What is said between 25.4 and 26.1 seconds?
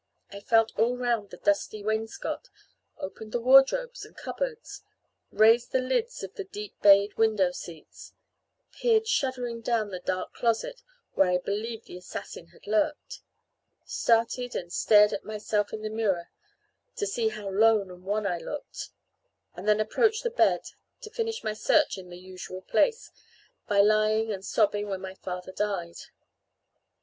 died.